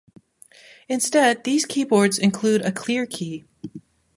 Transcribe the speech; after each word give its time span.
Instead, 0.89 1.43
these 1.43 1.63
keyboards 1.63 2.17
include 2.17 2.63
a 2.63 2.71
"Clear" 2.71 3.05
key. 3.05 3.45